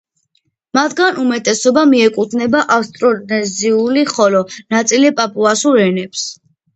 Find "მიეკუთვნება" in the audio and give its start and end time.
1.91-2.61